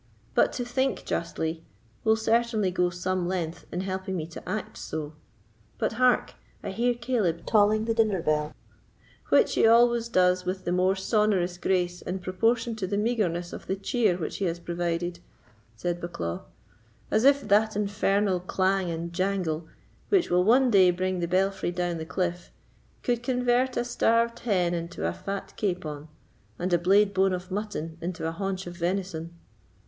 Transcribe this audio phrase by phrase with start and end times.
[0.33, 1.63] But to think justly
[2.03, 5.13] will certainly go some length in helping me to act so.
[5.77, 6.33] But hark!
[6.63, 8.55] I hear Caleb tolling the dinner bell."
[9.29, 13.67] "Which he always does with the more sonorous grace in proportion to the meagreness of
[13.67, 15.19] the cheer which he has provided,"
[15.75, 16.45] said Bucklaw;
[17.11, 19.67] "as if that infernal clang and jangle,
[20.09, 22.51] which will one day bring the belfry down the cliff,
[23.03, 26.07] could convert a starved hen into a fat capon,
[26.57, 29.37] and a blade bone of mutton into a haunch of venison."